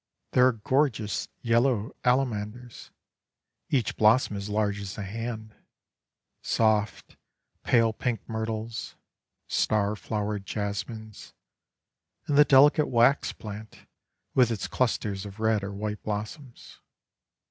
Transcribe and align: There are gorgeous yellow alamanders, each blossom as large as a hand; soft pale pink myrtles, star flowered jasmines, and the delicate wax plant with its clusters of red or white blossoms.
There 0.31 0.47
are 0.47 0.53
gorgeous 0.53 1.27
yellow 1.43 1.95
alamanders, 2.03 2.89
each 3.69 3.97
blossom 3.97 4.35
as 4.35 4.49
large 4.49 4.79
as 4.79 4.97
a 4.97 5.03
hand; 5.03 5.53
soft 6.41 7.17
pale 7.61 7.93
pink 7.93 8.27
myrtles, 8.27 8.95
star 9.45 9.95
flowered 9.95 10.47
jasmines, 10.47 11.35
and 12.25 12.35
the 12.35 12.43
delicate 12.45 12.87
wax 12.87 13.31
plant 13.31 13.81
with 14.33 14.49
its 14.49 14.65
clusters 14.67 15.23
of 15.23 15.39
red 15.39 15.63
or 15.63 15.71
white 15.71 16.01
blossoms. 16.01 16.79